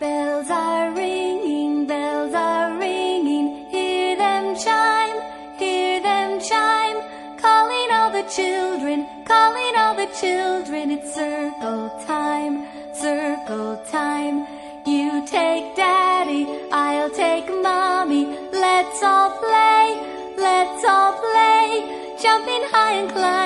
Bells 0.00 0.48
are 0.48 0.92
ringing, 0.92 1.84
bells 1.84 2.32
are 2.32 2.78
ringing, 2.78 3.66
hear 3.68 4.16
them 4.16 4.56
chime, 4.56 5.20
hear 5.58 6.00
them 6.00 6.40
chime, 6.40 6.96
calling 7.36 7.88
all 7.92 8.10
the 8.10 8.26
children, 8.34 9.06
calling 9.26 9.74
all 9.76 9.94
the 9.94 10.08
children, 10.18 10.90
it's 10.90 11.14
circle 11.14 11.90
time, 12.06 12.66
circle 12.94 13.76
time. 13.90 14.46
You 14.86 15.22
take 15.26 15.76
daddy, 15.76 16.48
I'll 16.72 17.10
take 17.10 17.46
mommy, 17.50 18.24
let's 18.52 19.02
all 19.02 19.36
play, 19.36 20.00
let's 20.38 20.82
all 20.82 21.12
play, 21.12 22.16
jumping 22.22 22.64
high 22.72 22.92
and 23.02 23.10
climbing. 23.10 23.39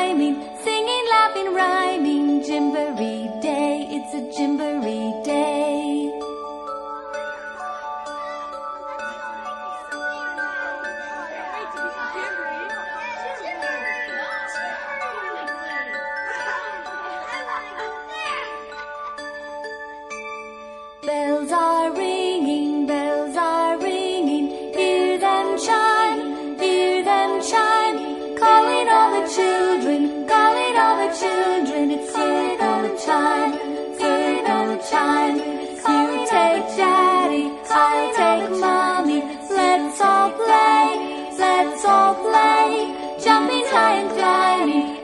Bells 21.07 21.53
are 21.53 21.93
ringing, 21.93 22.87
bells 22.87 23.37
are 23.37 23.79
ringing. 23.79 24.49
Hear 24.73 25.19
them 25.19 25.59
chime, 25.59 26.59
hear 26.59 27.05
them 27.05 27.43
chime. 27.43 28.39
Calling 28.39 28.89
all 28.89 29.21
the 29.21 29.29
children, 29.29 30.27
calling 30.27 30.77
all 30.79 30.97
the 31.07 31.15
children. 31.15 31.91
It's 31.91 32.11
circle 32.11 32.97
time, 33.05 33.53
circle 33.99 34.79
time. 34.91 35.37
You 35.37 36.25
take 36.25 36.77
daddy, 36.79 37.53
I'll 37.69 38.15
take 38.15 38.51
mommy. 38.59 39.21
Let's 39.51 40.01
all 40.01 40.31
play, 40.31 41.37
let's 41.39 41.85
all 41.85 42.15
play. 42.15 43.19
Jumping 43.23 43.67
high 43.67 43.97
and 44.01 44.11
climbing, 44.11 45.04